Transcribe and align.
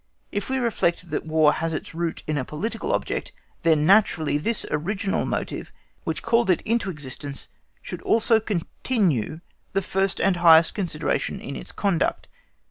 if 0.31 0.49
we 0.49 0.57
reflect 0.57 1.11
that 1.11 1.27
War 1.27 1.53
has 1.53 1.75
its 1.75 1.93
root 1.93 2.23
in 2.25 2.35
a 2.35 2.43
political 2.43 2.91
object, 2.91 3.31
then 3.61 3.85
naturally 3.85 4.39
this 4.39 4.65
original 4.71 5.27
motive 5.27 5.71
which 6.05 6.23
called 6.23 6.49
it 6.49 6.61
into 6.61 6.89
existence 6.89 7.49
should 7.83 8.01
also 8.01 8.39
continue 8.39 9.41
the 9.73 9.83
first 9.83 10.19
and 10.19 10.37
highest 10.37 10.73
consideration 10.73 11.39
in 11.39 11.55
its 11.55 11.71
conduct. 11.71 12.27